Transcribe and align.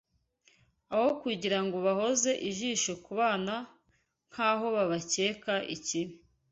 Aho 0.93 1.09
kugira 1.21 1.59
ngo 1.63 1.77
bahoze 1.85 2.31
ijisho 2.49 2.91
ku 3.03 3.11
bana 3.19 3.55
nk’aho 4.29 4.65
babakeka 4.75 5.53
ikibi 5.75 6.13